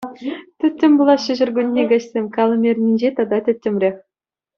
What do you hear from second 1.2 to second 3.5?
ҫуркуннехи каҫсем, калӑм эрнинче тата